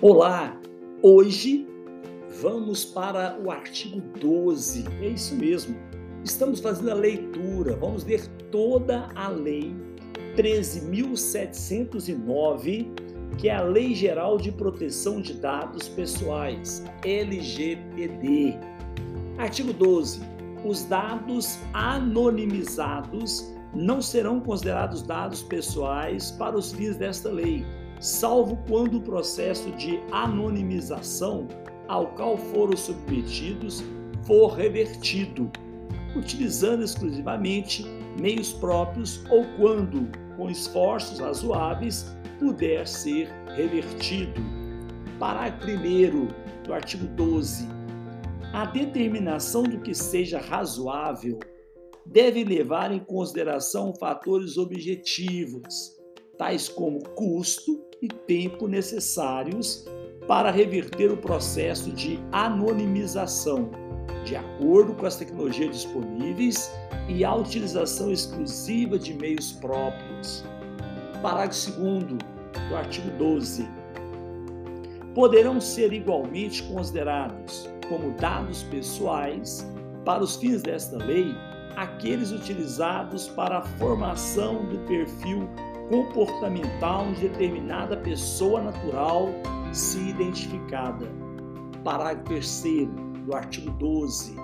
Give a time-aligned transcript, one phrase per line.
[0.00, 0.56] Olá!
[1.02, 1.66] Hoje
[2.40, 4.84] vamos para o artigo 12.
[5.02, 5.76] É isso mesmo.
[6.24, 7.74] Estamos fazendo a leitura.
[7.74, 9.74] Vamos ler toda a lei
[10.36, 12.86] 13.709,
[13.38, 18.54] que é a Lei Geral de Proteção de Dados Pessoais, LGPD.
[19.36, 20.20] Artigo 12.
[20.64, 27.66] Os dados anonimizados não serão considerados dados pessoais para os fins desta lei
[28.00, 31.48] salvo quando o processo de anonimização
[31.88, 33.82] ao qual foram submetidos
[34.22, 35.50] for revertido,
[36.14, 37.84] utilizando exclusivamente
[38.20, 44.40] meios próprios ou quando, com esforços razoáveis, puder ser revertido.
[45.18, 47.66] Parágrafo 1 do artigo 12.
[48.52, 51.38] A determinação do que seja razoável
[52.04, 55.96] deve levar em consideração fatores objetivos,
[56.38, 59.86] tais como custo, e tempo necessários
[60.26, 63.70] para reverter o processo de anonimização,
[64.24, 66.70] de acordo com as tecnologias disponíveis
[67.08, 70.44] e a utilização exclusiva de meios próprios.
[71.22, 72.04] Parágrafo 2
[72.68, 73.66] do artigo 12.
[75.14, 79.66] Poderão ser igualmente considerados como dados pessoais,
[80.04, 81.34] para os fins desta lei,
[81.76, 85.48] aqueles utilizados para a formação do perfil
[85.88, 89.28] comportamental de determinada pessoa natural
[89.72, 91.06] se identificada.
[91.82, 92.62] Parágrafo 3
[93.24, 94.36] do artigo 12.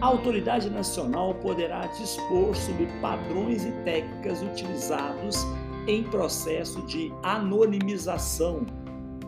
[0.00, 5.46] A autoridade nacional poderá dispor sobre padrões e técnicas utilizados
[5.86, 8.66] em processo de anonimização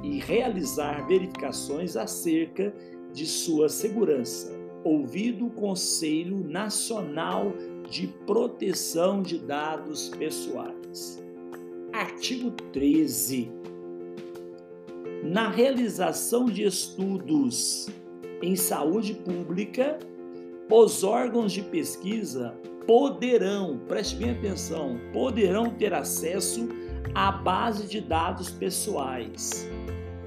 [0.03, 2.75] e realizar verificações acerca
[3.12, 4.53] de sua segurança,
[4.85, 7.53] ouvido o Conselho Nacional
[7.89, 11.23] de proteção de dados pessoais.
[11.93, 13.51] Artigo 13.
[15.23, 17.89] Na realização de estudos
[18.43, 19.99] em saúde pública,
[20.71, 22.55] os órgãos de pesquisa
[22.87, 26.69] poderão, preste bem atenção, poderão ter acesso
[27.15, 29.67] à base de dados pessoais,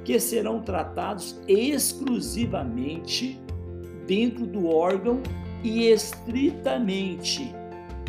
[0.03, 3.39] que serão tratados exclusivamente
[4.07, 5.21] dentro do órgão
[5.63, 7.53] e estritamente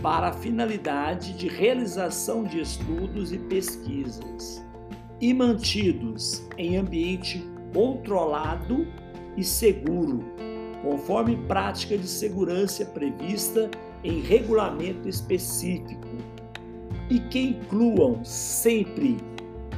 [0.00, 4.64] para a finalidade de realização de estudos e pesquisas,
[5.20, 7.44] e mantidos em ambiente
[7.74, 8.86] controlado
[9.36, 10.24] e seguro,
[10.82, 13.68] conforme prática de segurança prevista
[14.04, 16.06] em regulamento específico,
[17.10, 19.16] e que incluam sempre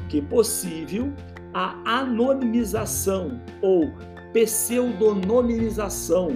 [0.08, 1.12] que possível
[1.52, 3.90] a anonimização ou
[4.32, 6.28] pseudonimização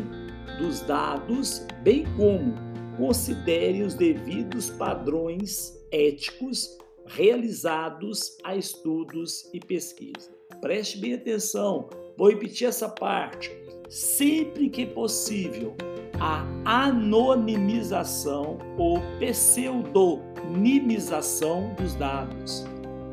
[0.59, 2.53] dos dados, bem como
[2.97, 10.33] considere os devidos padrões éticos realizados a estudos e pesquisa.
[10.61, 13.51] Preste bem atenção, vou repetir essa parte.
[13.89, 15.77] Sempre que possível,
[16.19, 16.45] a
[16.87, 22.65] anonimização ou pseudonimização dos dados,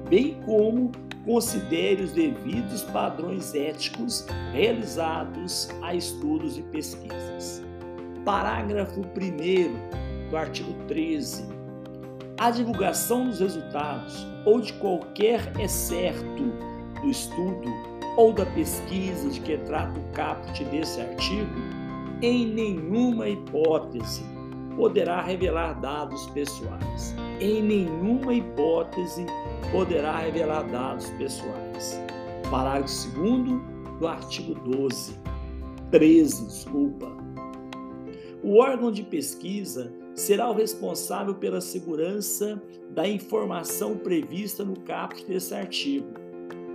[0.10, 0.90] bem como
[1.26, 7.64] considere os devidos padrões éticos realizados a estudos e pesquisas.
[8.26, 11.46] Parágrafo 1 do artigo 13.
[12.38, 16.44] A divulgação dos resultados ou de qualquer excerto
[17.02, 17.70] do estudo
[18.18, 21.50] ou da pesquisa de que trata o caput desse artigo,
[22.22, 24.24] em nenhuma hipótese
[24.76, 27.16] poderá revelar dados pessoais.
[27.40, 29.26] Em nenhuma hipótese
[29.72, 32.02] poderá revelar dados pessoais.
[32.50, 33.62] Parágrafo 2
[34.00, 35.20] do artigo 12.
[35.92, 37.12] 13, desculpa.
[38.44, 45.54] O órgão de pesquisa será o responsável pela segurança da informação prevista no caput desse
[45.54, 46.08] artigo,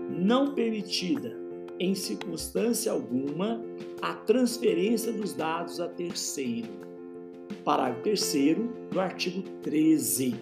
[0.09, 1.37] não permitida,
[1.79, 3.61] em circunstância alguma,
[4.01, 6.86] a transferência dos dados a terceiro.
[7.65, 8.59] Parágrafo 3
[8.91, 10.35] do artigo 13.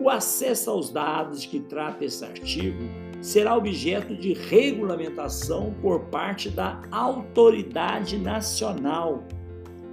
[0.00, 2.84] O acesso aos dados que trata esse artigo
[3.20, 9.22] será objeto de regulamentação por parte da autoridade nacional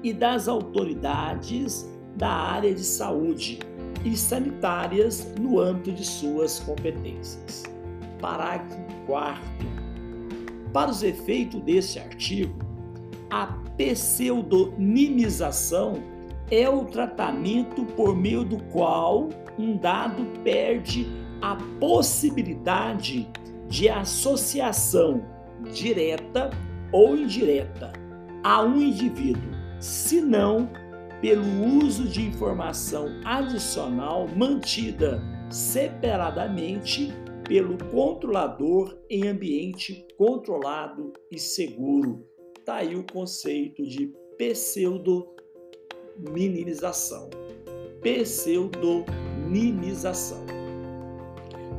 [0.01, 3.60] e das autoridades da área de saúde
[4.06, 7.63] e sanitárias no âmbito de suas competências.
[8.22, 9.42] Parágrafo 4.
[10.72, 12.57] Para os efeitos deste artigo,
[13.30, 13.48] a
[13.78, 16.01] pseudonimização
[16.50, 21.08] é o tratamento por meio do qual um dado perde
[21.42, 23.30] a possibilidade
[23.68, 25.24] de associação
[25.74, 26.50] direta
[26.92, 27.92] ou indireta
[28.44, 30.70] a um indivíduo, senão
[31.22, 37.12] pelo uso de informação adicional mantida separadamente
[37.48, 42.26] pelo controlador em ambiente controlado e seguro.
[42.58, 44.14] Está aí o conceito de
[46.18, 47.30] pseudo-minimização.
[48.02, 50.44] Pseudo-minimização.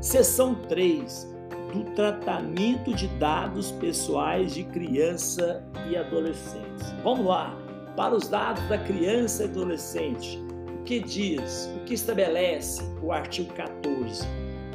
[0.01, 1.37] Seção 3
[1.73, 6.87] do tratamento de dados pessoais de criança e adolescentes.
[7.03, 7.59] Vamos lá,
[7.97, 10.39] para os dados da criança e adolescente.
[10.81, 14.25] O que diz, o que estabelece o artigo 14?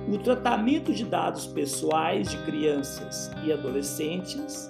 [0.08, 4.70] O tratamento de dados pessoais de crianças e adolescentes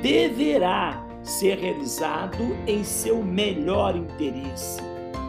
[0.00, 4.80] deverá ser realizado em seu melhor interesse,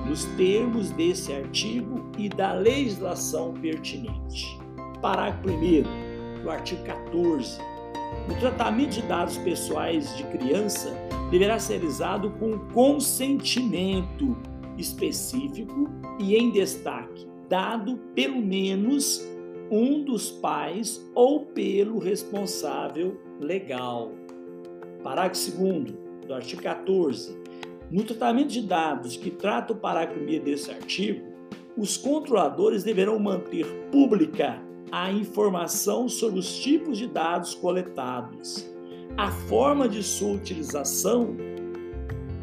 [0.08, 4.58] nos termos desse artigo e da legislação pertinente.
[5.02, 7.60] Parágrafo 1 do artigo 14.
[8.30, 10.96] O tratamento de dados pessoais de criança
[11.32, 14.38] deverá ser realizado com consentimento
[14.78, 15.90] específico
[16.20, 19.28] e em destaque, dado pelo menos
[19.70, 24.12] um dos pais ou pelo responsável legal.
[25.08, 25.94] Parágrafo 2
[26.28, 27.34] do artigo 14.
[27.90, 31.26] No tratamento de dados que trata o parágrafo 1 desse artigo,
[31.78, 34.62] os controladores deverão manter pública
[34.92, 38.70] a informação sobre os tipos de dados coletados,
[39.16, 41.38] a forma de sua utilização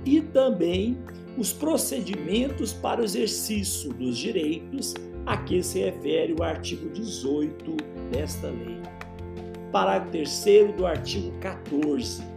[0.02, 0.96] e também
[1.36, 4.94] os procedimentos para o exercício dos direitos
[5.26, 7.76] a que se refere o artigo 18
[8.10, 8.80] desta lei.
[9.70, 12.33] Parágrafo 3 do artigo 14.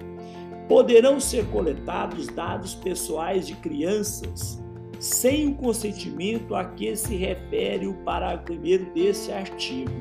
[0.67, 4.61] Poderão ser coletados dados pessoais de crianças
[4.99, 9.91] sem o consentimento a que se refere o parágrafo 1 desse artigo,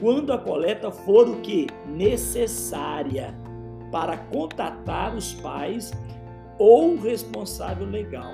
[0.00, 1.66] quando a coleta for o que?
[1.86, 3.34] Necessária
[3.90, 5.92] para contatar os pais
[6.58, 8.32] ou responsável legal,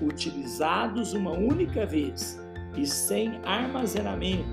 [0.00, 2.38] utilizados uma única vez
[2.76, 4.44] e sem armazenamento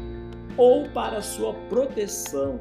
[0.58, 2.58] ou para sua proteção,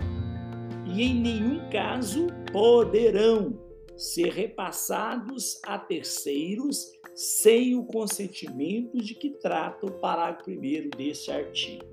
[0.84, 3.67] e em nenhum caso poderão
[3.98, 11.84] ser repassados a terceiros sem o consentimento de que trata o parágrafo 1 deste artigo.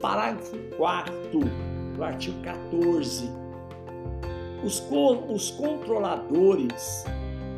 [0.00, 1.14] Parágrafo 4
[1.94, 3.30] do artigo 14.
[4.64, 7.04] Os, co os controladores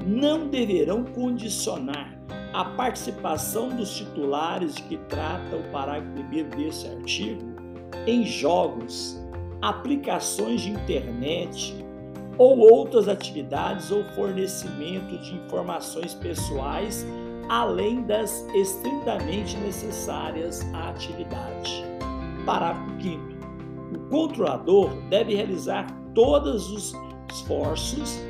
[0.06, 2.20] não deverão condicionar
[2.52, 7.52] a participação dos titulares de que trata o parágrafo 1 deste artigo
[8.06, 9.18] em jogos,
[9.62, 11.74] aplicações de internet,
[12.38, 17.06] ou outras atividades ou fornecimento de informações pessoais,
[17.48, 21.84] além das estritamente necessárias à atividade.
[22.46, 23.22] Parágrafo 5.
[23.94, 26.94] O controlador deve realizar todos os
[27.30, 28.20] esforços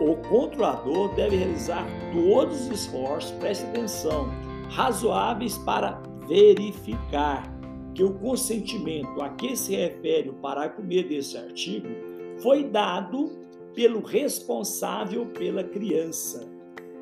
[0.00, 4.28] o controlador deve realizar todos os esforços, preste atenção,
[4.68, 7.50] razoáveis para verificar
[7.94, 11.88] que o consentimento a que se refere o parágrafo 1 desse artigo
[12.38, 13.30] foi dado
[13.74, 16.48] pelo responsável pela criança,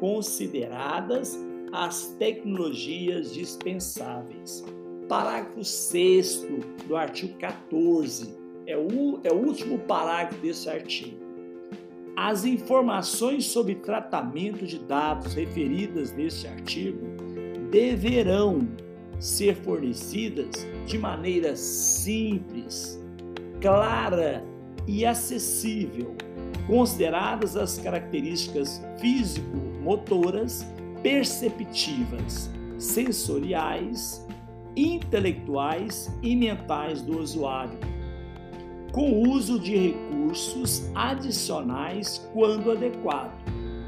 [0.01, 1.39] consideradas
[1.73, 4.65] as tecnologias dispensáveis.
[5.09, 6.47] Parágrafo 6
[6.89, 8.35] do artigo 14
[8.67, 11.23] é o, é o último parágrafo desse artigo.
[12.17, 17.07] As informações sobre tratamento de dados referidas neste artigo
[17.71, 18.69] deverão
[19.19, 23.03] ser fornecidas de maneira simples,
[23.61, 24.45] clara
[24.87, 26.15] e acessível,
[26.67, 30.67] consideradas as características físico-motoras,
[31.03, 34.27] perceptivas, sensoriais,
[34.77, 37.79] intelectuais e mentais do usuário,
[38.93, 43.33] com uso de recursos adicionais quando adequado,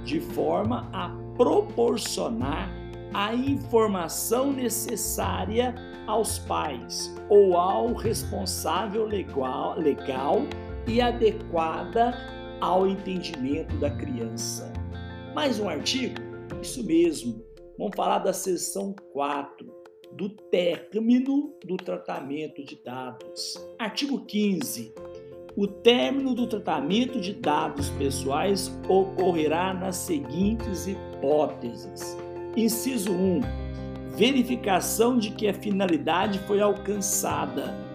[0.05, 2.71] de forma a proporcionar
[3.15, 5.75] a informação necessária
[6.07, 10.43] aos pais ou ao responsável legal, legal
[10.87, 12.15] e adequada
[12.61, 14.73] ao entendimento da criança.
[15.35, 16.15] Mais um artigo?
[16.63, 17.45] Isso mesmo.
[17.79, 19.67] Vamos falar da seção 4,
[20.13, 23.55] do término do tratamento de dados.
[23.79, 24.95] Artigo 15.
[25.57, 32.17] O término do tratamento de dados pessoais ocorrerá nas seguintes hipóteses.
[32.57, 33.41] Inciso 1.
[34.17, 37.86] Verificação de que a finalidade foi alcançada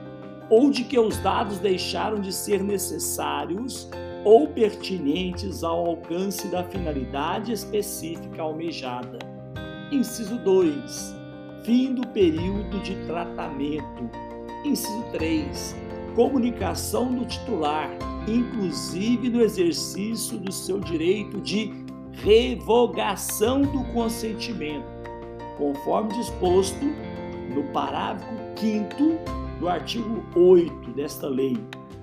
[0.51, 3.89] ou de que os dados deixaram de ser necessários
[4.25, 9.17] ou pertinentes ao alcance da finalidade específica almejada.
[9.91, 11.15] Inciso 2.
[11.63, 14.09] Fim do período de tratamento.
[14.65, 15.75] Inciso 3.
[16.15, 17.89] Comunicação do titular,
[18.27, 21.71] inclusive no exercício do seu direito de
[22.11, 24.85] revogação do consentimento,
[25.57, 26.85] conforme disposto
[27.55, 28.27] no parágrafo
[28.57, 31.55] 5 do artigo 8 desta lei,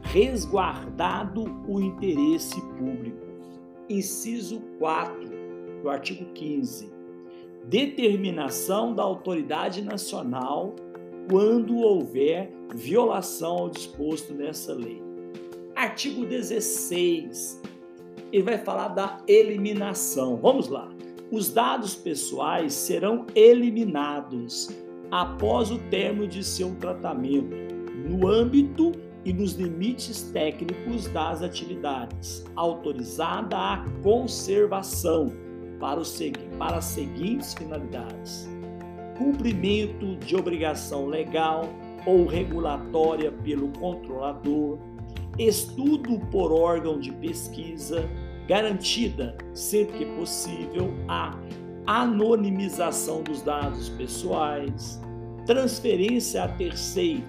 [0.03, 3.27] resguardado o interesse público.
[3.88, 5.29] Inciso 4
[5.83, 6.88] do artigo 15.
[7.65, 10.77] Determinação da autoridade nacional
[11.29, 15.03] quando houver violação ao disposto nessa lei.
[15.75, 17.61] Artigo 16.
[18.33, 20.37] Ele vai falar da eliminação.
[20.37, 20.88] Vamos lá.
[21.33, 24.69] Os dados pessoais serão eliminados
[25.11, 27.57] após o término de seu tratamento,
[28.09, 28.93] no âmbito
[29.25, 35.33] e nos limites técnicos das atividades, autorizada a conservação
[35.79, 36.19] para, os,
[36.59, 38.49] para as seguintes finalidades:
[39.17, 41.65] cumprimento de obrigação legal
[42.07, 44.79] ou regulatória pelo controlador,
[45.38, 48.09] estudo por órgão de pesquisa,
[48.47, 51.37] garantida, sempre que possível, a
[51.88, 55.00] anonimização dos dados pessoais,
[55.47, 57.26] transferência a terceiro,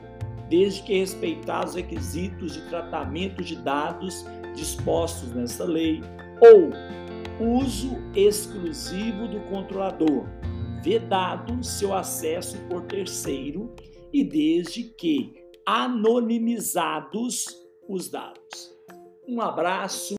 [0.49, 6.01] desde que respeitados os requisitos de tratamento de dados dispostos nessa lei,
[6.41, 10.25] ou uso exclusivo do controlador,
[10.83, 13.73] vedado seu acesso por terceiro
[14.11, 15.35] e desde que
[15.65, 17.45] anonimizados
[17.87, 18.77] os dados.
[19.25, 19.99] Um abraço